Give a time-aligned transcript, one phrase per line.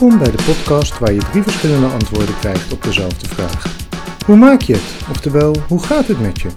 [0.00, 3.76] Welkom bij de podcast waar je drie verschillende antwoorden krijgt op dezelfde vraag.
[4.26, 5.08] Hoe maak je het?
[5.10, 6.48] Oftewel, hoe gaat het met je?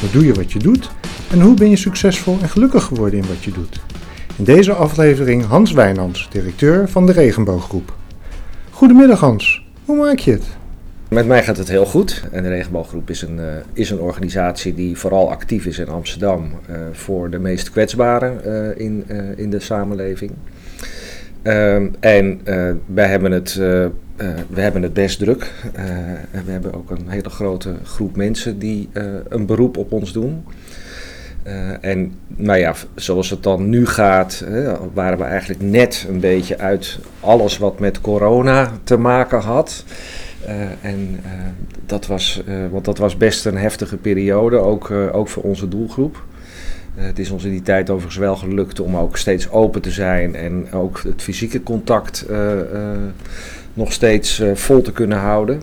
[0.00, 0.90] Hoe doe je wat je doet?
[1.30, 3.80] En hoe ben je succesvol en gelukkig geworden in wat je doet?
[4.36, 7.94] In deze aflevering Hans Wijnands, directeur van de Regenbooggroep.
[8.70, 10.46] Goedemiddag Hans, hoe maak je het?
[11.08, 12.22] Met mij gaat het heel goed.
[12.32, 16.52] En de Regenbooggroep is een, uh, is een organisatie die vooral actief is in Amsterdam
[16.70, 19.04] uh, voor de meest kwetsbaren uh, in,
[19.36, 20.32] in de samenleving.
[21.42, 22.40] Ehm, en
[22.86, 25.52] wij hebben het, we hebben het best druk.
[26.44, 28.88] we hebben ook een hele grote groep mensen die
[29.28, 30.44] een beroep op ons doen.
[31.80, 34.44] en nou ja, zoals het dan nu gaat,
[34.92, 39.84] waren we eigenlijk net een beetje uit alles wat met corona te maken had.
[40.80, 41.20] En
[41.86, 46.22] dat, was, want dat was best een heftige periode, ook, ook voor onze doelgroep.
[46.94, 50.34] Het is ons in die tijd overigens wel gelukt om ook steeds open te zijn
[50.34, 52.26] en ook het fysieke contact
[53.74, 55.62] nog steeds vol te kunnen houden.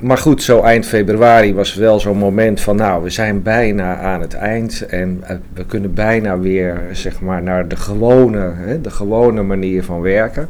[0.00, 4.20] maar goed, zo eind februari was wel zo'n moment van, nou, we zijn bijna aan
[4.20, 9.42] het eind en we kunnen bijna weer, zeg maar, naar de gewone, hè, de gewone
[9.42, 10.48] manier van werken.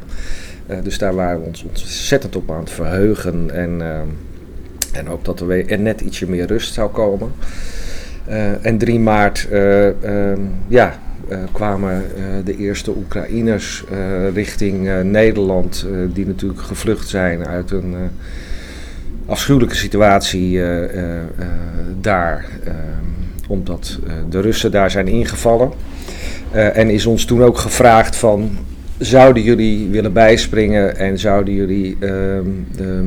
[0.82, 3.50] Dus daar waren we ons ontzettend op aan het verheugen.
[3.54, 4.00] En, uh,
[4.92, 7.32] en ook dat er weer net ietsje meer rust zou komen.
[8.28, 10.98] Uh, en 3 maart ehm, ja,
[11.52, 12.02] kwamen
[12.44, 13.84] de eerste Oekraïners
[14.34, 15.86] richting Nederland.
[16.12, 17.94] die natuurlijk gevlucht zijn uit een
[19.26, 20.60] afschuwelijke situatie
[22.00, 22.46] daar.
[22.64, 22.74] Ehm,
[23.48, 23.98] omdat
[24.28, 25.72] de Russen daar zijn ingevallen.
[26.52, 28.50] en is ons toen ook gevraagd van
[28.98, 32.10] zouden jullie willen bijspringen en zouden jullie uh,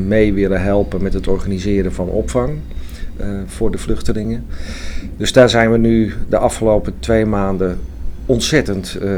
[0.06, 2.58] mee willen helpen met het organiseren van opvang
[3.46, 4.46] voor de vluchtelingen.
[5.18, 7.80] Dus daar zijn we nu de afgelopen twee maanden
[8.26, 9.10] ontzettend uh,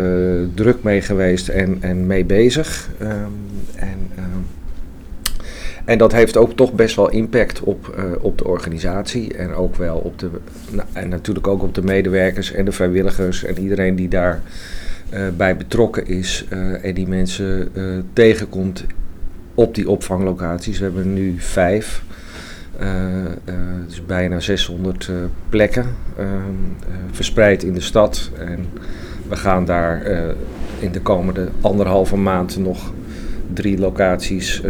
[0.53, 2.89] druk mee geweest en, en mee bezig.
[3.01, 3.09] Um,
[3.75, 4.45] en, um,
[5.85, 9.75] en dat heeft ook toch best wel impact op, uh, op de organisatie en ook
[9.75, 10.29] wel op de,
[10.93, 14.41] en natuurlijk ook op de medewerkers en de vrijwilligers en iedereen die daar
[15.13, 16.45] uh, bij betrokken is
[16.81, 17.71] en die mensen
[18.13, 18.85] tegenkomt
[19.53, 20.77] op die opvanglocaties.
[20.77, 22.03] We hebben nu vijf,
[23.87, 25.11] dus bijna 600
[25.49, 25.85] plekken
[27.11, 28.31] verspreid in de stad.
[28.37, 28.65] En
[29.29, 30.01] we gaan daar
[30.79, 32.93] in de komende anderhalve maand nog
[33.53, 34.61] drie locaties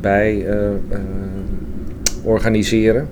[0.00, 0.46] bij
[2.22, 3.08] organiseren.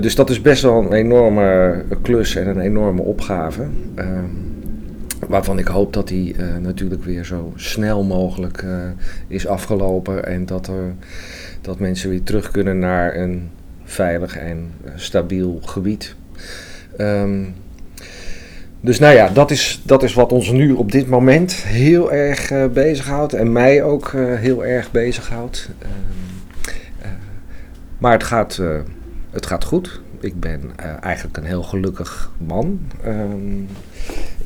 [0.00, 3.66] dus dat is best wel een enorme klus en een enorme opgave.
[5.28, 8.64] Waarvan ik hoop dat die natuurlijk weer zo snel mogelijk
[9.28, 10.94] is afgelopen en dat, er,
[11.64, 13.50] dat mensen weer terug kunnen naar een
[13.84, 16.14] veilig en uh, stabiel gebied.
[16.98, 17.54] Um,
[18.80, 22.50] dus nou ja, dat is, dat is wat ons nu op dit moment heel erg
[22.50, 25.70] uh, bezighoudt en mij ook uh, heel erg bezighoudt.
[25.82, 25.88] Uh,
[27.98, 28.60] maar het gaat,
[29.30, 30.00] het gaat goed.
[30.20, 30.60] Ik ben
[31.00, 32.80] eigenlijk een heel gelukkig man.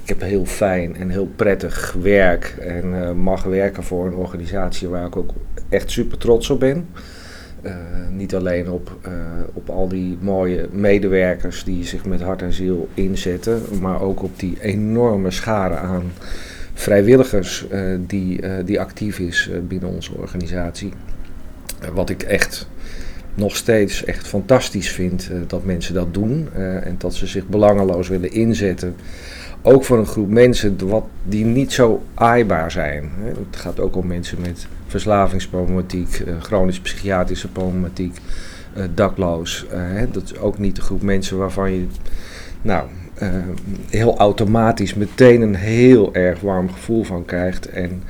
[0.08, 4.88] Ik heb heel fijn en heel prettig werk en uh, mag werken voor een organisatie
[4.88, 5.30] waar ik ook
[5.69, 6.88] echt super trots op ben.
[7.62, 7.74] Uh,
[8.10, 9.12] niet alleen op, uh,
[9.52, 14.38] op al die mooie medewerkers die zich met hart en ziel inzetten, maar ook op
[14.38, 16.12] die enorme schare aan
[16.74, 17.66] vrijwilligers
[18.06, 20.92] die, die actief is binnen onze organisatie.
[21.92, 22.68] wat ik echt
[23.34, 28.32] nog steeds echt fantastisch vind dat mensen dat doen en dat ze zich belangeloos willen
[28.32, 28.94] inzetten
[29.62, 33.10] ook voor een groep mensen wat, die niet zo aaibaar zijn.
[33.24, 38.16] Het gaat ook om mensen met verslavingsproblematiek, uh, chronische psychiatrische problematiek,
[38.77, 39.66] uh, dakloos.
[39.72, 41.86] Uh, dat is ook niet de groep mensen waarvan je
[42.62, 42.88] nou,
[43.88, 47.68] heel automatisch meteen een heel erg warm gevoel van krijgt.
[47.68, 48.03] En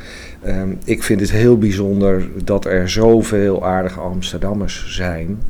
[0.47, 5.43] um, ik vind het heel bijzonder dat er zoveel aardige Amsterdammers zijn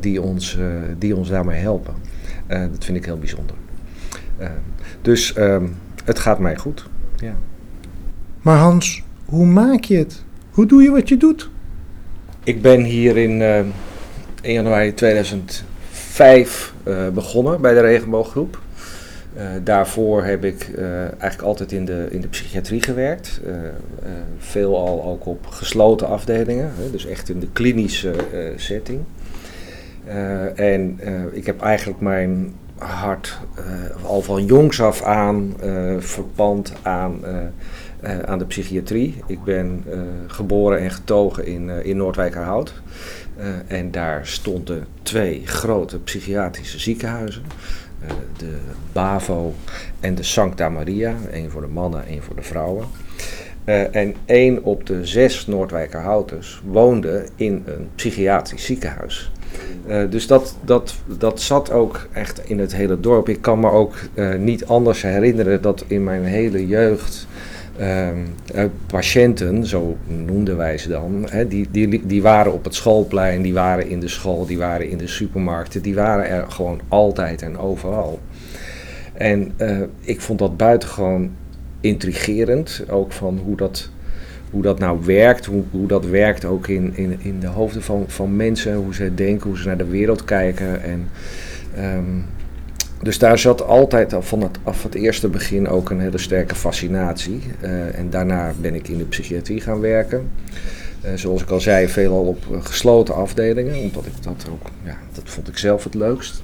[0.00, 0.58] die, ons,
[0.98, 1.94] die ons daarmee helpen.
[2.48, 3.56] dat vind ik heel bijzonder.
[4.38, 4.50] Ehm,
[5.06, 6.86] dus um, het gaat mij goed.
[7.16, 7.36] Ja.
[8.42, 10.22] Maar Hans, hoe maak je het?
[10.50, 11.50] Hoe doe je wat je doet?
[12.44, 13.58] Ik ben hier in, uh,
[14.42, 18.60] in januari 2005 uh, begonnen bij de Regenbooggroep.
[19.36, 23.40] Uh, daarvoor heb ik eigenlijk altijd in de, in de psychiatrie gewerkt.
[24.38, 28.14] veelal ook op gesloten afdelingen, hè, dus echt in de klinische
[28.56, 29.00] setting.
[30.54, 31.00] en
[31.32, 38.18] ik heb eigenlijk mijn hart uh, al van jongs af aan uh, verpand aan, uh,
[38.18, 39.22] aan de psychiatrie.
[39.26, 39.84] Ik ben
[40.26, 42.74] geboren en getogen in, in Noordwijkerhout.
[43.66, 47.42] en daar stonden twee grote psychiatrische ziekenhuizen.
[48.36, 48.56] de
[48.92, 49.54] BAVO
[50.00, 51.14] en de Sancta Maria.
[51.32, 52.86] één voor de mannen, één voor de vrouwen.
[53.90, 59.30] En één op de zes Noordwijkerhouters woonde in een psychiatrisch ziekenhuis.
[59.86, 63.28] Uh, dus dat, dat, dat zat ook echt in het hele dorp.
[63.28, 67.26] Ik kan me ook uh, niet anders herinneren dat in mijn hele jeugd
[68.86, 73.54] patiënten, zo noemden wij ze dan, hè, die, die, die waren op het schoolplein, die
[73.54, 77.58] waren in de school, die waren in de supermarkten, die waren er gewoon altijd en
[77.58, 78.20] overal.
[79.12, 79.52] En
[80.00, 81.30] ik vond dat buitengewoon
[81.80, 82.84] intrigerend.
[82.90, 83.90] Ook van hoe dat,
[84.50, 85.46] hoe dat nou werkt.
[85.46, 88.74] Hoe, dat werkt ook in, in, in de hoofden van, van mensen.
[88.74, 90.82] Hoe ze denken, hoe ze naar de wereld kijken.
[90.82, 91.08] En,
[91.78, 92.24] um,
[93.02, 97.40] dus daar zat altijd van het, af het eerste begin ook een hele sterke fascinatie.
[97.62, 100.30] Uh, en daarna ben ik in de psychiatrie gaan werken.
[101.04, 103.76] Uh, zoals ik al zei, veelal op gesloten afdelingen.
[103.76, 106.42] Omdat ik dat ook, ja, dat vond ik zelf het leukst.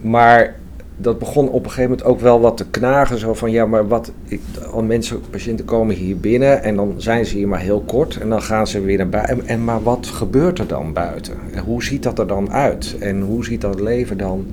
[0.00, 0.54] Maar
[1.00, 3.18] dat begon op een gegeven moment ook wel wat te knagen.
[3.18, 4.12] Zo van ja, maar wat.
[4.24, 4.40] Ik,
[4.72, 8.28] al mensen, patiënten komen hier binnen en dan zijn ze hier maar heel kort en
[8.28, 9.46] dan gaan ze weer naar buiten.
[9.46, 11.34] En, maar wat gebeurt er dan buiten?
[11.52, 12.96] En hoe ziet dat er dan uit?
[13.00, 14.46] En hoe ziet dat leven dan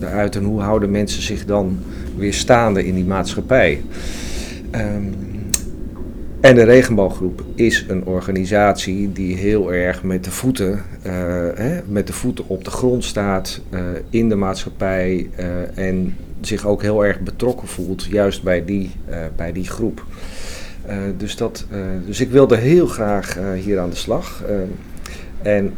[0.00, 0.36] eruit?
[0.36, 1.78] En hoe houden mensen zich dan
[2.16, 3.82] weer staande in die maatschappij?
[4.74, 5.32] Um,
[6.44, 11.12] en de regenbooggroep is een organisatie die heel erg met de voeten, uh,
[11.54, 13.80] hè, met de voeten op de grond staat uh,
[14.10, 18.90] in de maatschappij uh, en zich ook heel erg betrokken voelt, juist bij die,
[19.36, 20.04] bij die groep.
[21.16, 21.66] dus, dat,
[22.06, 24.42] dus ik wilde heel graag hier aan de slag.
[25.42, 25.74] en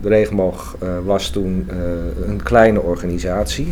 [0.00, 1.68] de regenboog was toen
[2.26, 3.68] een kleine organisatie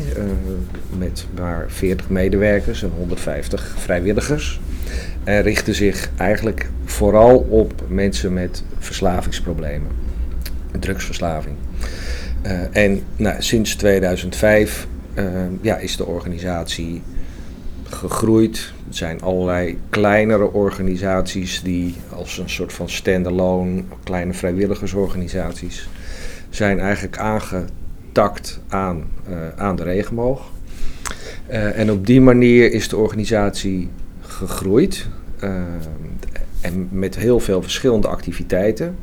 [0.99, 4.61] met maar 40 medewerkers en 150 vrijwilligers.
[5.25, 9.91] En richtte zich eigenlijk vooral op mensen met verslavingsproblemen,
[10.79, 11.57] drugsverslaving.
[12.47, 15.25] Uh, en nou, sinds 2005 uh,
[15.61, 17.03] ja, is de organisatie
[17.85, 18.73] gegroeid.
[18.89, 25.89] Er zijn allerlei kleinere organisaties die als een soort van standalone, kleine vrijwilligersorganisaties,
[26.51, 30.51] zijn eigenlijk aangetakt aan, uh, aan de regenboog.
[31.47, 33.89] en op die manier is de organisatie
[34.47, 35.07] gegroeid.
[35.45, 35.51] Uh,
[36.61, 38.97] en met heel veel verschillende activiteiten.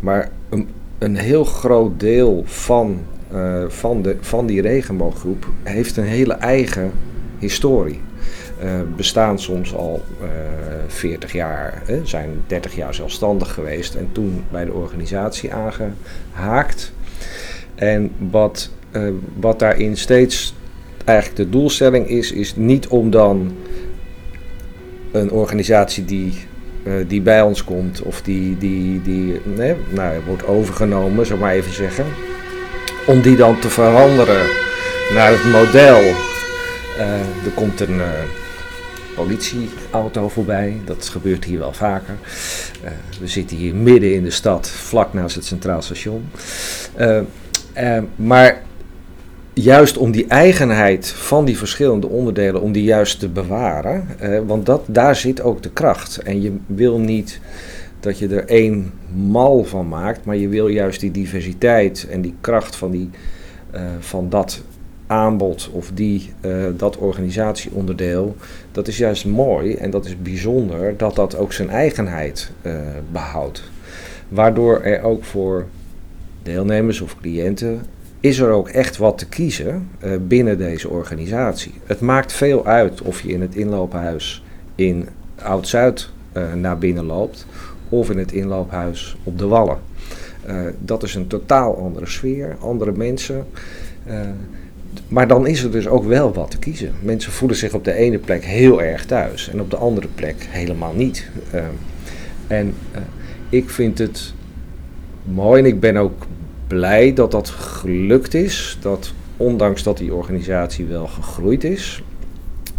[0.00, 0.68] Maar een,
[0.98, 3.00] een heel groot deel van,
[3.32, 6.92] uh, van, de, van die regenbooggroep heeft een hele eigen
[7.38, 8.00] historie.
[8.62, 10.28] Uh, bestaan soms al uh,
[10.86, 16.92] 40 jaar, hè, zijn 30 jaar zelfstandig geweest en toen bij de organisatie aangehaakt.
[17.74, 18.70] En wat,
[19.38, 20.54] wat daarin steeds
[21.04, 23.52] eigenlijk de doelstelling is, is niet om dan
[25.16, 26.34] een organisatie die,
[26.82, 29.40] uh, die bij ons komt of die, die, die
[29.94, 32.04] nou, wordt overgenomen, zou maar even zeggen.
[33.06, 34.46] Om die dan te veranderen
[35.14, 36.00] naar het model.
[36.98, 38.08] Uh, er komt een uh,
[39.14, 42.14] politieauto voorbij, dat gebeurt hier wel vaker.
[43.20, 46.30] we zitten hier midden in de stad, vlak naast het Centraal Station.
[48.16, 48.62] maar
[49.58, 54.06] juist om die eigenheid van die verschillende onderdelen, om die juist te bewaren.
[54.18, 56.18] Eh, want dat, daar zit ook de kracht.
[56.18, 57.40] En je wil niet
[58.00, 62.34] dat je er één mal van maakt, maar je wil juist die diversiteit en die
[62.40, 63.10] kracht van, die,
[63.74, 64.62] uh, van dat
[65.06, 68.36] aanbod of die, uh, dat organisatieonderdeel,
[68.72, 72.50] dat is juist mooi en dat is bijzonder dat dat ook zijn eigenheid
[73.12, 73.62] behoudt.
[74.28, 75.66] Waardoor er ook voor
[76.42, 77.82] deelnemers of cliënten
[78.20, 81.74] is er ook echt wat te kiezen uh, binnen deze organisatie.
[81.84, 84.44] Het maakt veel uit of je in het inloophuis
[84.74, 85.08] in
[85.42, 87.46] Oud-Zuid uh, naar binnen loopt
[87.88, 89.78] of in het inloophuis op de Wallen.
[90.48, 93.46] Uh, dat is een totaal andere sfeer, andere mensen.
[95.08, 96.92] maar dan is er dus ook wel wat te kiezen.
[97.02, 100.36] Mensen voelen zich op de ene plek heel erg thuis en op de andere plek
[100.50, 101.30] helemaal niet.
[102.46, 102.74] en
[103.48, 104.34] ik vind het
[105.24, 106.26] mooi en ik ben ook
[106.66, 108.78] blij dat dat gelukt is.
[108.80, 112.02] Dat ondanks dat die organisatie wel gegroeid is.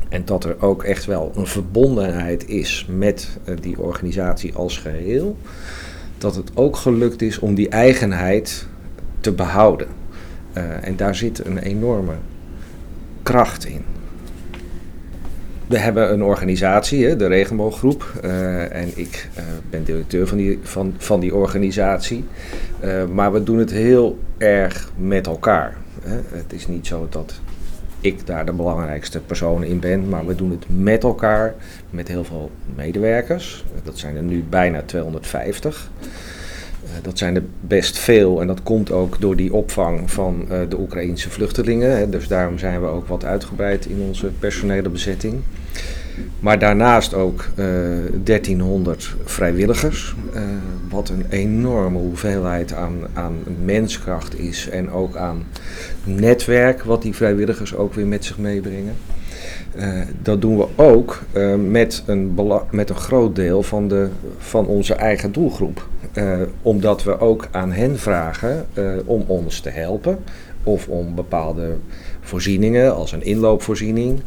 [0.10, 5.38] En dat er ook echt wel een verbondenheid is met uh, die organisatie als geheel.
[6.18, 8.68] Dat het ook gelukt is om die eigenheid
[9.20, 9.88] te behouden.
[10.54, 12.14] Uh, en daar zit een enorme
[13.24, 13.97] kracht in.
[15.68, 18.12] We hebben een organisatie, de Regenbooggroep.
[18.24, 22.26] Uh, en ik uh, ben directeur van die, van, van die organisatie.
[22.84, 25.78] Uh, maar we doen het heel erg met elkaar.
[26.30, 27.34] Het is niet zo dat
[28.02, 31.56] ik daar de belangrijkste persoon in ben, maar we doen het met elkaar,
[31.90, 33.66] met heel veel medewerkers.
[33.84, 35.90] Dat zijn er nu bijna 250.
[37.02, 40.80] Dat zijn er best veel en dat komt ook door die opvang van uh, de
[40.80, 42.12] Oekraïense vluchtelingen.
[42.12, 45.36] Dus daarom zijn we ook wat uitgebreid in onze personele bezetting.
[46.40, 47.46] Maar daarnaast ook
[48.24, 50.16] 1300 vrijwilligers,
[50.90, 55.44] wat een enorme hoeveelheid aan, aan menskracht is en ook aan
[56.04, 58.94] netwerk wat die vrijwilligers ook weer met zich meebrengen.
[60.22, 61.22] Dat doen we ook
[61.70, 62.40] met, een
[62.70, 65.88] met een groot deel van, de, van onze eigen doelgroep.
[66.18, 68.66] Uh, omdat we ook aan hen vragen
[69.06, 70.20] om ons te helpen
[70.64, 71.76] of om bepaalde
[72.22, 74.20] voorzieningen, als een inloopvoorziening,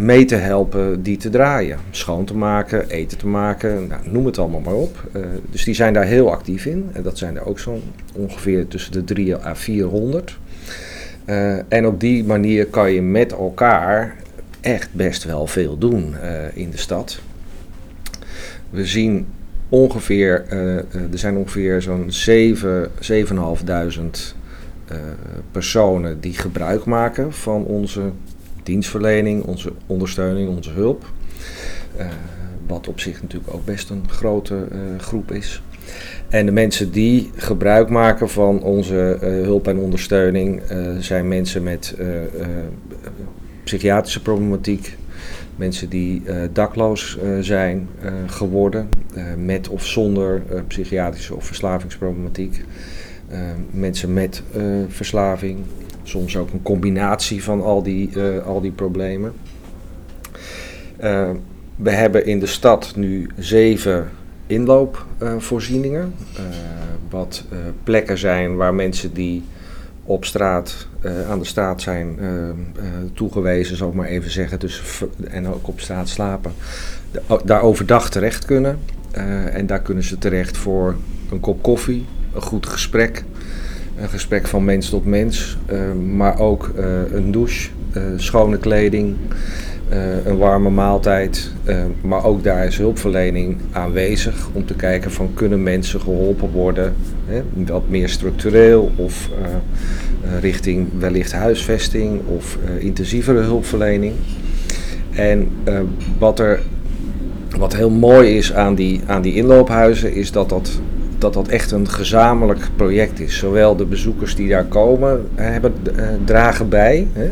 [0.00, 1.78] mee te helpen die te draaien.
[1.90, 5.10] Schoon te maken, eten te maken, nou, noem het allemaal maar op.
[5.50, 6.90] dus die zijn daar heel actief in.
[6.92, 10.38] En dat zijn er ook zo'n ongeveer tussen de 3 à 400.
[11.68, 14.16] en op die manier kan je met elkaar
[14.60, 16.14] echt best wel veel doen
[16.54, 17.20] in de stad.
[18.70, 19.26] We zien
[19.68, 20.76] ongeveer, uh,
[21.12, 24.34] er zijn ongeveer zo'n 7, 7.500
[25.50, 28.02] personen die gebruik maken van onze
[28.62, 31.04] dienstverlening, onze ondersteuning, onze hulp.
[32.66, 34.66] wat op zich natuurlijk ook best een grote
[34.98, 35.62] groep is.
[36.28, 40.62] En de mensen die gebruik maken van onze hulp en ondersteuning
[40.98, 41.94] zijn mensen met
[43.64, 44.96] psychiatrische problematiek.
[45.58, 48.88] Mensen die uh, dakloos uh, zijn uh, geworden,
[49.36, 52.64] met of zonder psychiatrische of verslavingsproblematiek.
[53.70, 54.42] mensen met
[54.88, 55.58] verslaving,
[56.02, 59.32] soms ook een combinatie van al die, al die problemen.
[61.76, 64.10] we hebben in de stad nu zeven
[64.46, 66.14] inloopvoorzieningen,
[67.10, 67.44] wat
[67.84, 69.42] plekken zijn waar mensen die
[70.08, 72.52] op straat, uh, aan de straat zijn uh, uh,
[73.14, 76.52] toegewezen, zal ik maar even zeggen, dus, en ook op straat slapen,
[77.44, 78.78] daar overdag terecht kunnen.
[79.52, 80.96] en daar kunnen ze terecht voor
[81.30, 83.24] een kop koffie, een goed gesprek,
[83.96, 85.58] een gesprek van mens tot mens,
[86.14, 86.70] maar ook
[87.12, 87.70] een douche,
[88.16, 89.16] schone kleding.
[90.24, 91.52] Een warme maaltijd,
[92.00, 96.94] maar ook daar is hulpverlening aanwezig om te kijken van kunnen mensen geholpen worden,
[97.26, 104.12] hè, wat meer structureel of eh, richting wellicht huisvesting of intensievere hulpverlening.
[105.10, 105.48] En
[106.18, 106.60] wat, er,
[107.58, 110.80] wat heel mooi is aan die, aan die inloophuizen, is dat dat,
[111.18, 113.38] dat dat echt een gezamenlijk project is.
[113.38, 115.72] Zowel de bezoekers die daar komen, hebben,
[116.24, 117.06] dragen bij.
[117.12, 117.30] Hè,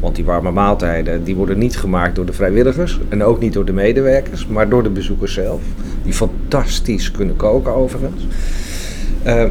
[0.00, 3.64] want die warme maaltijden die worden niet gemaakt door de vrijwilligers en ook niet door
[3.64, 5.60] de medewerkers, maar door de bezoekers zelf.
[6.02, 8.26] Die fantastisch kunnen koken overigens.
[9.26, 9.42] Uh,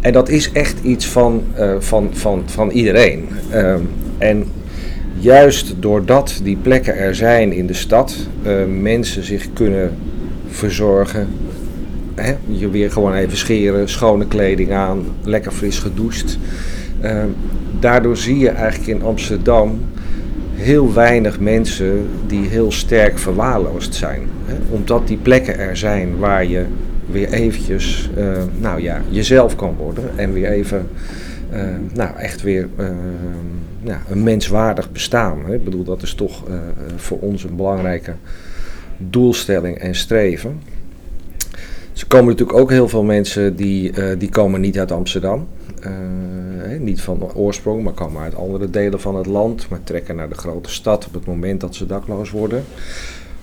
[0.00, 3.28] en dat is echt iets van, uh, van, van, van iedereen.
[3.52, 3.74] Uh,
[4.18, 4.44] en
[5.18, 8.16] juist doordat die plekken er zijn in de stad,
[8.80, 9.96] mensen zich kunnen
[10.48, 11.28] verzorgen.
[12.14, 12.34] Hè?
[12.46, 16.38] Je weer gewoon even scheren, schone kleding aan, lekker fris gedoucht.
[17.80, 19.80] Daardoor zie je eigenlijk in Amsterdam
[20.54, 24.20] heel weinig mensen die heel sterk verwaarloosd zijn.
[24.44, 24.54] Hè?
[24.70, 26.64] Omdat die plekken er zijn waar je
[27.10, 30.86] weer eventjes, uh, nou ja, jezelf kan worden en weer even,
[31.52, 31.60] uh,
[31.94, 32.86] nou echt weer uh,
[33.82, 35.44] ja, een menswaardig bestaan.
[35.46, 35.54] Hè.
[35.54, 36.42] Ik bedoel, dat is toch
[36.96, 38.12] voor ons een belangrijke
[38.96, 40.60] doelstelling en streven.
[41.96, 45.46] Er komen natuurlijk ook heel veel mensen die, die komen niet uit Amsterdam.
[46.78, 50.34] Niet van oorsprong, maar komen uit andere delen van het land, maar trekken naar de
[50.34, 52.64] grote stad op het moment dat ze dakloos worden.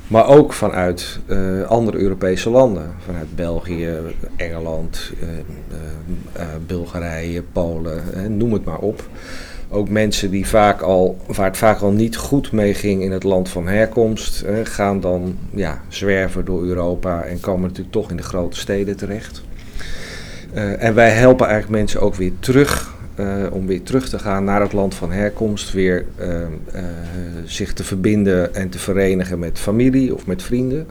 [0.08, 2.96] Maar ook vanuit uh, andere Europese landen.
[3.06, 3.90] Vanuit België,
[4.36, 8.04] Engeland, uh, Bulgarije, Polen,
[8.38, 9.08] noem het maar op.
[9.70, 13.24] Ook mensen die vaak al, waar het vaak al niet goed mee ging in het
[13.24, 18.24] land van herkomst, gaan dan ja, zwerven door Europa en komen natuurlijk toch in de
[18.24, 19.44] grote steden terecht.
[20.56, 24.62] En wij helpen eigenlijk mensen ook weer terug uh, om weer terug te gaan naar
[24.62, 26.84] het land van herkomst, weer uh, uh,
[27.46, 30.88] zich te verbinden en te verenigen met familie of met vrienden.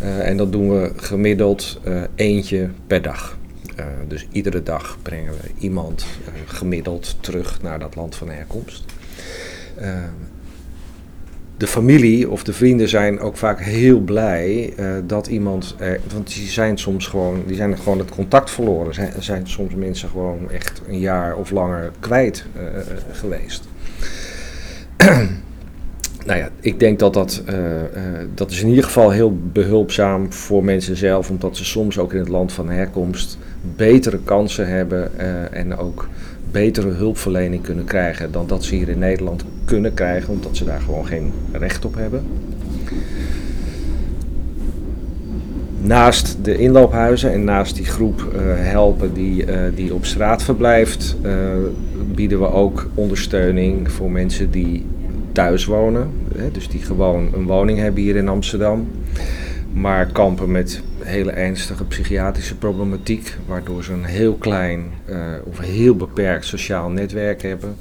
[0.00, 1.80] en dat doen we gemiddeld
[2.14, 3.38] eentje per dag.
[4.08, 6.06] dus iedere dag brengen we iemand
[6.46, 8.84] gemiddeld terug naar dat land van herkomst
[11.60, 15.76] de familie of de vrienden zijn ook vaak heel blij uh, dat iemand,
[16.12, 18.94] want die zijn soms gewoon, die zijn gewoon het contact verloren.
[18.94, 22.62] Zijn, zijn soms mensen gewoon echt een jaar of langer kwijt uh,
[23.12, 23.68] geweest.
[26.26, 27.42] nou ja, ik denk dat dat,
[28.34, 32.18] dat is in ieder geval heel behulpzaam voor mensen zelf, omdat ze soms ook in
[32.18, 33.38] het land van herkomst
[33.76, 35.18] betere kansen hebben
[35.52, 36.08] en ook
[36.50, 40.80] betere hulpverlening kunnen krijgen dan dat ze hier in Nederland kunnen krijgen, omdat ze daar
[40.80, 42.22] gewoon geen recht op hebben.
[45.82, 51.16] Naast de inloophuizen en naast die groep uh, helpen die, uh, die op straat verblijft,
[51.22, 51.32] uh,
[52.14, 54.84] bieden we ook ondersteuning voor mensen die
[55.32, 58.88] thuis wonen, hè, dus die gewoon een woning hebben hier in Amsterdam,
[59.72, 65.96] maar kampen met hele ernstige psychiatrische problematiek, waardoor ze een heel klein uh, of heel
[65.96, 67.76] beperkt sociaal netwerk hebben.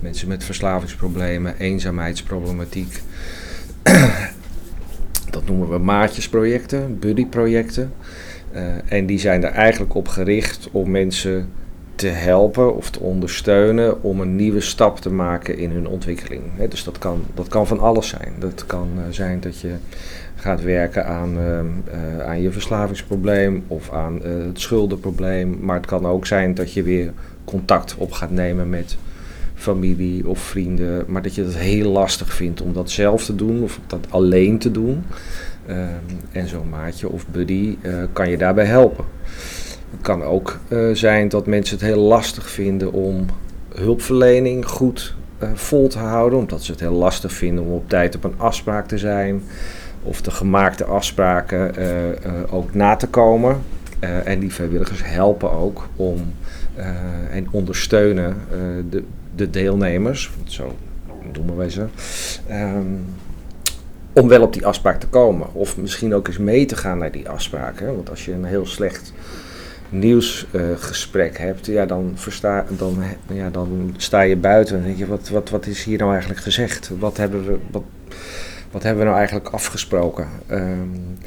[0.00, 3.02] Mensen met verslavingsproblemen, eenzaamheidsproblematiek.
[5.30, 7.92] Dat noemen we maatjesprojecten, buddyprojecten.
[8.54, 11.48] Uh, en die zijn er eigenlijk op gericht om mensen
[11.98, 16.42] te helpen of te ondersteunen om een nieuwe stap te maken in hun ontwikkeling.
[16.68, 18.32] Dus dat kan, dat kan van alles zijn.
[18.38, 19.74] Dat kan uh, zijn dat je
[20.34, 21.58] gaat werken aan, uh,
[22.18, 25.58] uh, aan je verslavingsprobleem of aan het schuldenprobleem.
[25.60, 27.12] Maar het kan ook zijn dat je weer
[27.44, 28.96] contact op gaat nemen met
[29.54, 31.04] familie of vrienden.
[31.06, 34.58] Maar dat je het heel lastig vindt om dat zelf te doen of dat alleen
[34.58, 35.04] te doen.
[35.66, 35.78] Ehm,
[36.32, 37.76] en zo'n maatje of buddy
[38.12, 39.04] kan je daarbij helpen.
[39.90, 43.26] Het kan ook uh, zijn dat mensen het heel lastig vinden om
[43.74, 48.16] hulpverlening goed uh, vol te houden, omdat ze het heel lastig vinden om op tijd
[48.16, 49.42] op een afspraak te zijn
[50.02, 53.60] of de gemaakte afspraken uh, ook na te komen.
[54.24, 56.32] en die vrijwilligers helpen ook om
[57.30, 58.36] en ondersteunen
[58.90, 59.04] de,
[59.34, 60.76] de deelnemers, zo
[61.32, 61.86] noemen wij ze.
[62.50, 63.04] Um,
[64.12, 65.54] om wel op die afspraak te komen.
[65.54, 67.94] Of misschien ook eens mee te gaan naar die afspraken.
[67.94, 69.12] Want als je een heel slecht
[69.88, 73.02] nieuwsgesprek uh, hebt, ja, dan, versta, dan,
[73.32, 76.40] ja, dan sta je buiten en denk je, wat, wat, wat is hier nou eigenlijk
[76.40, 76.90] gezegd?
[76.98, 77.82] Wat hebben we, wat,
[78.70, 80.28] wat hebben we nou eigenlijk afgesproken?
[80.50, 81.18] Um,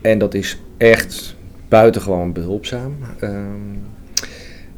[0.00, 1.36] en dat is echt
[1.68, 2.96] buitengewoon behulpzaam.
[3.20, 3.80] Um,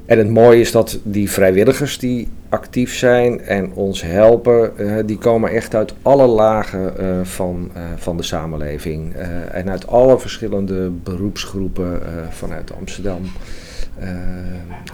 [0.07, 5.19] en het mooie is dat die vrijwilligers die actief zijn en ons helpen, uh, die
[5.19, 9.15] komen echt uit alle lagen uh, van, uh, van de samenleving.
[9.51, 13.23] en uit alle verschillende beroepsgroepen vanuit Amsterdam.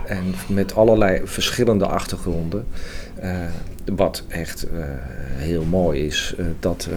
[0.07, 2.67] en met allerlei verschillende achtergronden.
[3.85, 4.67] wat echt
[5.37, 6.89] heel mooi is, dat,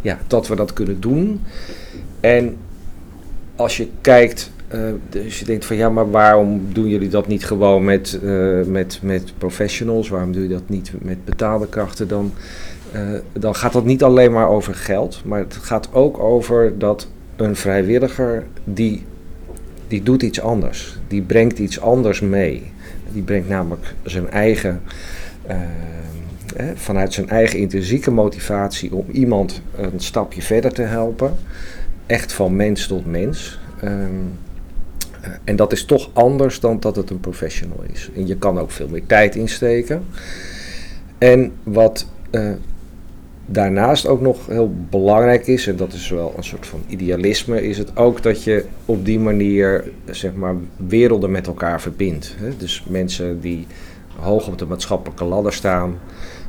[0.00, 1.42] ja, dat we dat kunnen doen.
[2.20, 2.56] En
[3.56, 7.46] als je kijkt uh, dus je denkt van ja, maar waarom doen jullie dat niet
[7.46, 10.08] gewoon met, uh, met, met professionals?
[10.08, 12.08] Waarom doe je dat niet met betaalde krachten?
[12.08, 12.32] Dan,
[12.94, 13.00] uh,
[13.32, 17.56] dan gaat dat niet alleen maar over geld, maar het gaat ook over dat een
[17.56, 19.02] vrijwilliger die,
[19.88, 20.98] die doet iets anders.
[21.08, 22.72] Die brengt iets anders mee.
[23.12, 24.82] Die brengt namelijk zijn eigen,
[25.46, 25.56] eh,
[26.74, 31.34] vanuit zijn eigen intrinsieke motivatie om iemand een stapje verder te helpen.
[32.06, 33.58] Echt van mens tot mens.
[33.84, 33.90] Uh,
[35.44, 38.10] en dat is toch anders dan dat het een professional is.
[38.14, 40.04] En je kan ook veel meer tijd insteken.
[41.18, 42.50] En wat uh,
[43.46, 47.78] daarnaast ook nog heel belangrijk is, en dat is wel een soort van idealisme, is
[47.78, 52.34] het ook dat je op die manier zeg maar werelden met elkaar verbindt.
[52.38, 52.56] Hè?
[52.56, 53.66] Dus mensen die
[54.16, 55.98] hoog op de maatschappelijke ladder staan,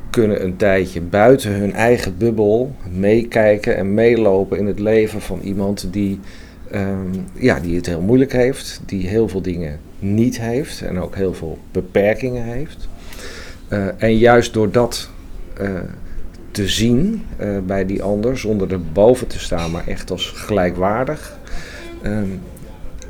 [0.10, 5.88] kunnen een tijdje buiten hun eigen bubbel meekijken en meelopen in het leven van iemand
[5.92, 6.20] die
[6.76, 11.16] Um, ja, die het heel moeilijk heeft, die heel veel dingen niet heeft en ook
[11.16, 12.88] heel veel beperkingen heeft.
[13.70, 15.10] Uh, en juist door dat
[15.62, 15.80] uh,
[16.52, 21.38] te zien uh, bij die ander, zonder er boven te staan, maar echt als gelijkwaardig.
[22.04, 22.42] Um,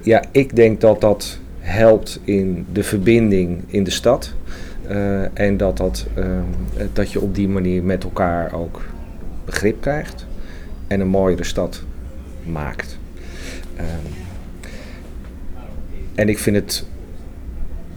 [0.01, 4.33] ja, ik denk dat dat helpt in de verbinding in de stad.
[5.33, 6.45] en dat, dat, um,
[6.93, 8.81] dat je op die manier met elkaar ook
[9.45, 10.25] begrip krijgt
[10.87, 11.83] en een mooiere stad
[12.43, 12.97] maakt.
[13.77, 13.83] Um,
[16.15, 16.85] en ik vind het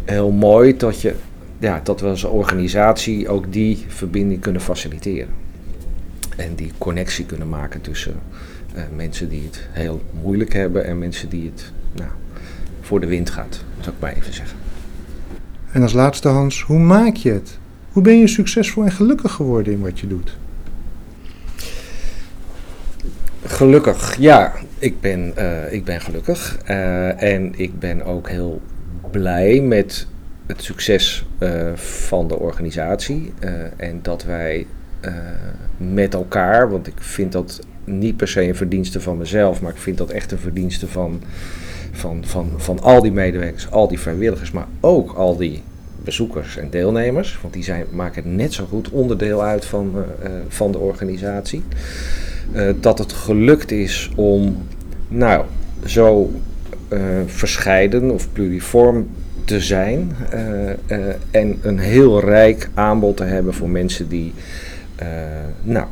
[0.04, 1.14] heel mooi dat, je,
[1.58, 5.28] ja, dat we als organisatie ook die verbinding kunnen faciliteren.
[6.36, 8.14] En die connectie kunnen maken tussen
[8.76, 12.10] uh, mensen die het heel moeilijk hebben en mensen die het nou,
[12.80, 14.58] voor de wind gaat, zou ik maar even zeggen.
[15.72, 17.58] En als laatste Hans, hoe maak je het?
[17.92, 20.36] Hoe ben je succesvol en gelukkig geworden in wat je doet?
[23.58, 24.52] Gelukkig, ja.
[24.78, 26.58] Ik ben, uh, ik ben gelukkig.
[26.70, 28.60] Uh, en ik ben ook heel
[29.10, 30.06] blij met
[30.46, 33.32] het succes uh, van de organisatie.
[33.76, 34.66] en dat wij
[35.76, 39.78] met elkaar, want ik vind dat niet per se een verdienste van mezelf, maar ik
[39.78, 41.22] vind dat echt een verdienste van,
[41.92, 45.62] van, van, van al die medewerkers, al die vrijwilligers, maar ook al die
[46.04, 47.38] bezoekers en deelnemers.
[47.42, 50.04] Want die zijn, maken net zo goed onderdeel uit van,
[50.48, 51.62] van de organisatie.
[52.52, 54.56] Uh, dat het gelukt is om
[55.08, 55.44] nou,
[55.84, 56.32] zo
[56.92, 59.08] uh, verscheiden of pluriform
[59.44, 60.68] te zijn uh,
[61.30, 64.32] en een heel rijk aanbod te hebben voor mensen die
[65.62, 65.86] nou,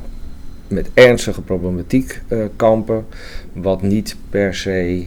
[0.68, 2.22] met ernstige problematiek
[2.56, 3.06] kampen,
[3.52, 5.04] wat niet per se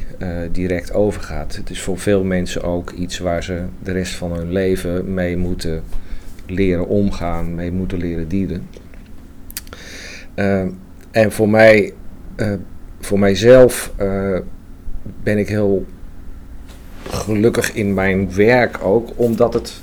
[0.51, 1.55] direct overgaat.
[1.55, 5.37] Het is voor veel mensen ook iets waar ze de rest van hun leven mee
[5.37, 5.83] moeten
[6.45, 8.67] leren omgaan, mee moeten leren dienen.
[11.11, 11.93] En voor mij,
[12.99, 13.93] voor mijzelf,
[15.23, 15.85] ben ik heel
[17.09, 19.81] gelukkig in mijn werk ook, omdat het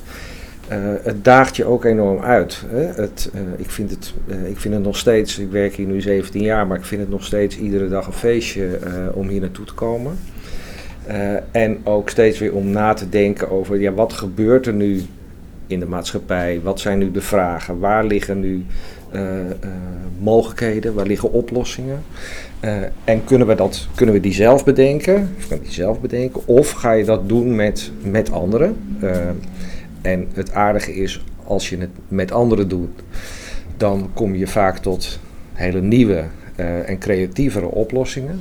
[0.73, 2.62] uh, het daagt je ook enorm uit.
[2.67, 2.85] Hè?
[3.03, 4.15] Het, ik, vind het,
[4.49, 7.11] ik vind het nog steeds, ik werk hier nu 17 jaar, maar ik vind het
[7.11, 8.79] nog steeds iedere dag een feestje
[9.12, 10.19] om hier naartoe te komen.
[11.51, 15.03] en ook steeds weer om na te denken over ja, wat gebeurt er nu
[15.67, 16.61] in de maatschappij?
[16.62, 17.79] Wat zijn nu de vragen?
[17.79, 18.65] Waar liggen nu
[20.18, 20.94] mogelijkheden?
[20.94, 22.02] Waar liggen oplossingen?
[23.05, 25.35] en kunnen we, dat, kunnen we die zelf bedenken?
[25.38, 26.46] Of die zelf bedenken?
[26.46, 28.76] Of ga je dat doen met, met anderen?
[30.02, 33.02] En het aardige is, als je het met anderen doet,
[33.76, 35.18] dan kom je vaak tot
[35.52, 36.24] hele nieuwe
[36.87, 38.40] en creatievere oplossingen.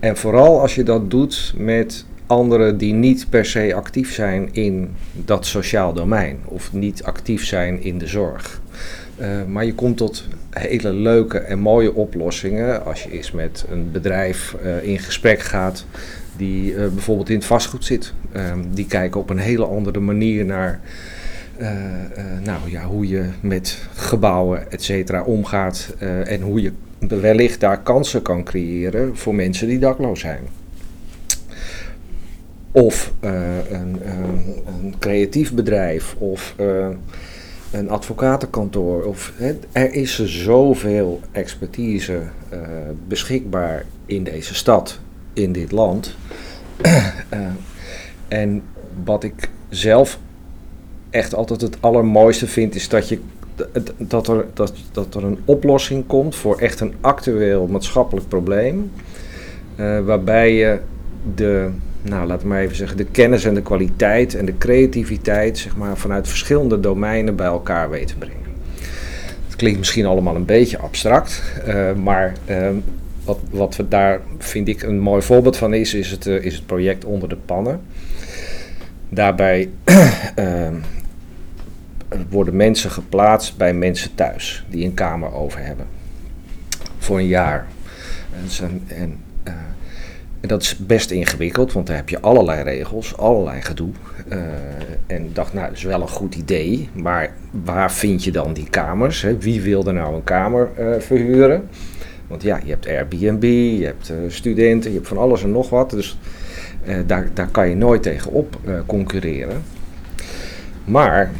[0.00, 4.90] En vooral als je dat doet met anderen die niet per se actief zijn in
[5.12, 8.60] dat sociaal domein of niet actief zijn in de zorg.
[9.22, 13.90] Uh, maar je komt tot hele leuke en mooie oplossingen als je eens met een
[13.90, 15.86] bedrijf in gesprek gaat
[16.36, 18.12] die uh, bijvoorbeeld in het vastgoed zit.
[18.36, 20.80] Um, die kijken op een hele andere manier naar
[22.42, 25.94] nou, ja, hoe je met gebouwen, et cetera, omgaat.
[26.24, 30.40] en hoe je wellicht daar kansen kan creëren voor mensen die dakloos zijn.
[32.70, 36.54] Of een, een, creatief bedrijf of
[37.72, 39.02] een advocatenkantoor.
[39.02, 39.32] Of,
[39.72, 42.20] er is zoveel expertise
[43.08, 44.98] beschikbaar in deze stad
[45.32, 46.16] in dit land.
[46.82, 47.06] uh,
[48.28, 48.62] en
[49.04, 50.18] wat ik zelf
[51.10, 53.20] echt altijd het allermooiste vind, is dat, je,
[53.96, 58.90] dat, er, dat, dat er een oplossing komt voor echt een actueel maatschappelijk probleem.
[59.76, 60.80] Uh, waarbij je
[61.34, 61.70] de,
[62.02, 65.76] nou laten we maar even zeggen, de kennis en de kwaliteit en de creativiteit, zeg
[65.76, 68.40] maar, vanuit verschillende domeinen bij elkaar weet te brengen.
[69.46, 72.74] Het klinkt misschien allemaal een beetje abstract, uh, maar ehm,
[73.24, 76.54] wat, wat we daar, vind ik, een mooi voorbeeld van is, is het, uh, is
[76.54, 77.80] het project Onder de Pannen.
[79.08, 79.68] Daarbij
[80.38, 80.68] uh,
[82.30, 85.86] worden mensen geplaatst bij mensen thuis die een kamer over hebben.
[86.98, 87.66] Voor een jaar.
[88.60, 89.54] En, en, uh,
[90.48, 93.90] dat is best ingewikkeld, want daar heb je allerlei regels, allerlei gedoe.
[94.28, 94.38] Uh,
[95.06, 98.68] en dacht, nou, dat is wel een goed idee, maar waar vind je dan die
[98.70, 99.22] kamers?
[99.22, 99.38] Hè?
[99.38, 101.68] Wie wil er nou een kamer uh, verhuren?
[102.26, 103.42] Want ja, je hebt Airbnb,
[103.78, 105.90] je hebt uh, studenten, je hebt van alles en nog wat.
[105.90, 106.18] Dus
[107.06, 109.62] daar, daar kan je nooit tegenop uh, concurreren.
[110.84, 111.30] Maar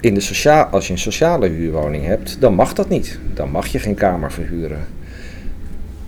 [0.00, 3.18] in de sociaal, als je een sociale huurwoning hebt, dan mag dat niet.
[3.34, 4.78] Dan mag je geen kamer verhuren.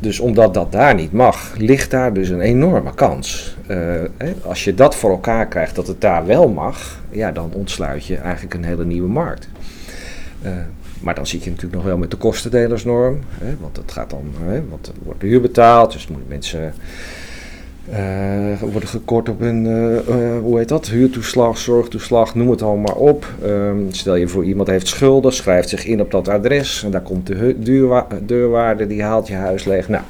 [0.01, 3.57] Dus omdat dat daar niet mag, ligt daar dus een enorme kans.
[3.67, 8.07] Hè, als je dat voor elkaar krijgt dat het daar wel mag, ja, dan ontsluit
[8.07, 9.49] je eigenlijk een hele nieuwe markt.
[11.01, 13.21] Maar dan zit je natuurlijk nog wel met de kostendelersnorm.
[13.39, 16.75] Hè, want dat gaat dan, hè, want er wordt huur betaald, dus moeten mensen
[17.93, 22.95] uh, worden gekort op hun, uh, uh, hoe heet dat, huurtoeslag, zorgtoeslag, noem het allemaal
[22.95, 23.27] maar op.
[23.45, 27.01] Um, stel je voor iemand heeft schulden, schrijft zich in op dat adres en daar
[27.01, 27.57] komt de
[28.27, 29.89] deurwaarde, die haalt je huis leeg.
[29.89, 30.03] Nou,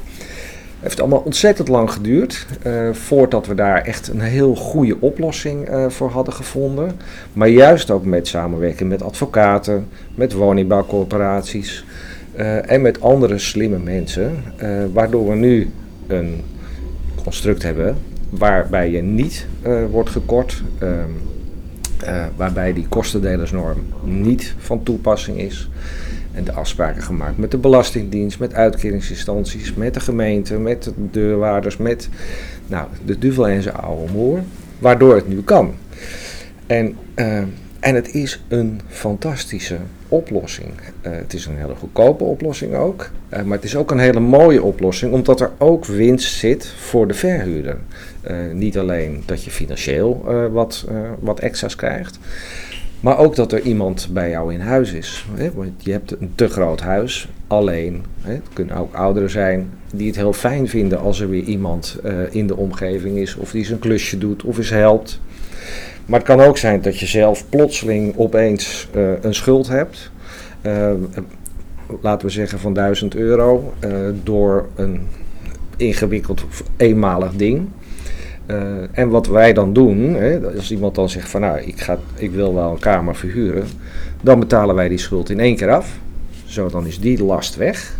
[0.80, 2.46] heeft allemaal ontzettend lang geduurd
[2.92, 6.92] voordat we daar echt een heel goede oplossing voor hadden gevonden.
[7.32, 11.84] Maar juist ook met samenwerking met advocaten, met woningbouwcorporaties
[12.66, 14.32] en met andere slimme mensen.
[14.92, 15.70] waardoor we nu
[16.06, 16.42] een
[17.22, 17.96] construct hebben
[18.30, 19.46] waarbij je niet
[19.90, 20.62] wordt gekort.
[20.78, 21.10] Ehm,
[22.36, 25.68] waarbij die kostendelersnorm niet van toepassing is
[26.32, 31.76] en de afspraken gemaakt met de Belastingdienst, met uitkeringsinstanties, met de gemeente, met de deurwaarders,
[31.76, 32.08] met
[32.66, 34.40] nou, de duvel en zijn oude moer,
[34.78, 35.74] waardoor het nu kan.
[36.66, 37.38] En, uh,
[37.80, 39.76] en het is een fantastische
[40.08, 40.70] oplossing.
[41.02, 44.20] Uh, het is een hele goedkope oplossing ook, uh, maar het is ook een hele
[44.20, 47.76] mooie oplossing, omdat er ook winst zit voor de verhuurder.
[48.52, 50.86] niet alleen dat je financieel wat,
[51.18, 52.18] wat extra's krijgt,
[53.00, 55.26] maar ook dat er iemand bij jou in huis is.
[55.54, 58.04] Want je hebt een te groot huis, alleen.
[58.20, 61.98] Het kunnen ook ouderen zijn die het heel fijn vinden als er weer iemand
[62.30, 63.36] in de omgeving is.
[63.36, 65.20] Of die zijn klusje doet of eens helpt.
[66.08, 70.10] Maar het kan ook zijn dat je zelf plotseling opeens uh, een schuld hebt.
[70.62, 70.90] Uh,
[72.02, 73.74] laten we zeggen van 1000 euro.
[74.22, 75.00] door een
[75.76, 76.44] ingewikkeld
[76.76, 77.68] eenmalig ding.
[78.92, 82.30] En wat wij dan doen, hè, als iemand dan zegt van nou, ik, ga, ik
[82.30, 83.66] wil wel een kamer verhuren,
[84.20, 85.98] dan betalen wij die schuld in één keer af.
[86.44, 87.96] Zo dan is die last weg.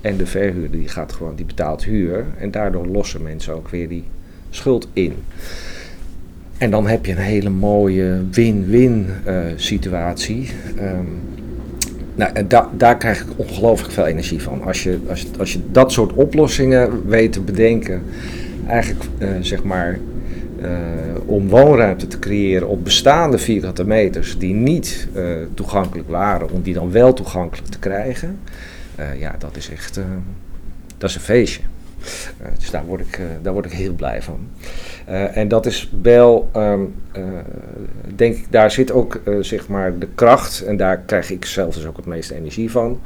[0.00, 2.24] En de verhuurder die gaat gewoon, die betaalt huur.
[2.38, 4.04] En daardoor lossen mensen ook weer die
[4.50, 5.14] schuld in.
[6.58, 10.50] En dan heb je een hele mooie win-win uh, situatie.
[10.78, 11.20] Um,
[12.14, 14.62] nou, en da daar krijg ik ongelooflijk veel energie van.
[14.62, 18.02] Als je, als, als je dat soort oplossingen weet te bedenken,
[18.66, 19.98] eigenlijk uh, zeg maar
[20.62, 20.68] uh,
[21.26, 25.08] om woonruimte te creëren op bestaande vierkante meters die niet
[25.54, 28.38] toegankelijk waren, om die dan wel toegankelijk te krijgen.
[29.18, 30.00] Ja, dat is echt
[30.98, 31.62] dat is een feestje.
[32.58, 34.48] dus daar word, ik, daar word ik heel blij van.
[35.08, 36.94] En dat is wel, um,
[38.16, 41.86] denk ik, daar zit ook zeg maar de kracht, en daar krijg ik zelf dus
[41.86, 43.00] ook het meeste energie van,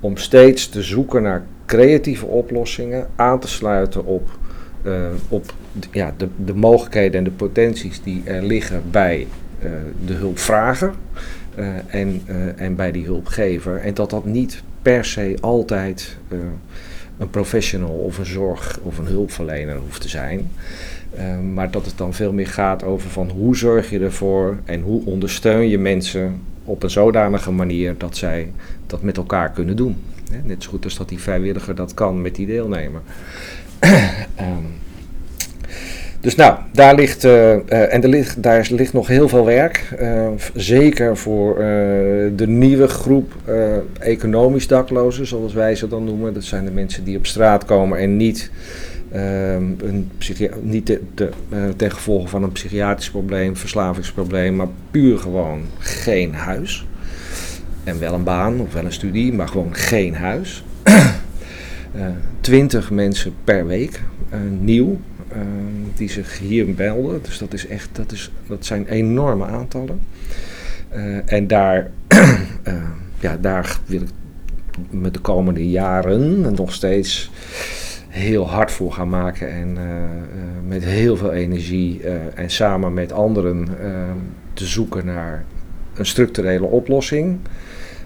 [0.00, 4.28] om steeds te zoeken naar creatieve oplossingen, aan te sluiten op,
[5.28, 5.52] op
[5.90, 9.26] ja, de, de mogelijkheden en de potenties die er liggen bij
[10.06, 10.92] de hulpvrager
[11.86, 12.22] en,
[12.56, 13.80] en bij die hulpgever.
[13.80, 16.16] En dat dat niet per se altijd
[17.20, 20.50] een professional of een zorg of een hulpverlener hoeft te zijn.
[21.52, 25.04] maar dat het dan veel meer gaat over van hoe zorg je ervoor en hoe
[25.04, 28.52] ondersteun je mensen op een zodanige manier dat zij
[28.86, 29.96] dat met elkaar kunnen doen.
[30.44, 33.00] Net zo goed als dat die vrijwilliger dat kan met die deelnemer.
[33.80, 34.66] um,
[36.20, 39.94] dus nou, daar ligt, uh, uh, en daar ligt nog heel veel werk.
[40.00, 41.54] Uh, zeker voor
[42.36, 43.32] de nieuwe groep
[43.98, 46.34] economisch daklozen, zoals wij ze dan noemen.
[46.34, 48.50] Dat zijn de mensen die op straat komen en niet,
[49.10, 50.10] een
[50.62, 50.98] niet
[51.76, 56.86] ten gevolge van een psychiatrisch probleem, verslavingsprobleem, maar puur gewoon geen huis.
[57.84, 60.64] En wel een baan of wel een studie, maar gewoon geen huis.
[62.40, 64.00] Twintig mensen per week,
[64.58, 64.98] nieuw.
[65.32, 65.42] Uh,
[65.94, 67.22] die zich hier melden.
[67.22, 70.00] Dus dat, is echt, dat, is, dat zijn enorme aantallen.
[70.94, 72.38] Uh, en daar, uh,
[73.20, 74.08] ja, daar wil ik
[74.90, 77.30] met de komende jaren nog steeds
[78.08, 79.50] heel hard voor gaan maken.
[79.50, 79.78] En
[80.68, 82.02] met heel veel energie
[82.34, 83.68] en samen met anderen
[84.52, 85.44] te zoeken naar
[85.94, 87.38] een structurele oplossing.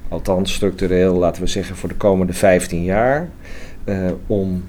[0.08, 3.28] Althans, structureel, laten we zeggen, voor de komende 15 jaar.
[4.26, 4.64] om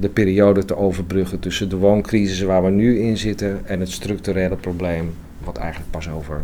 [0.00, 4.56] de periode te overbruggen tussen de wooncrisis waar we nu in zitten en het structurele
[4.56, 6.42] probleem, wat eigenlijk pas over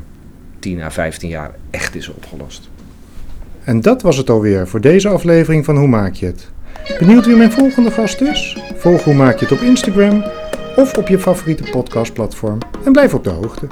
[0.58, 2.68] 10 à 15 jaar echt is opgelost.
[3.64, 6.50] En dat was het alweer voor deze aflevering van Hoe Maak je het?
[6.98, 8.62] Benieuwd wie mijn volgende gast is?
[8.74, 10.24] Volg Hoe Maak je het op Instagram
[10.76, 13.66] of op je favoriete podcastplatform en blijf op de hoogte.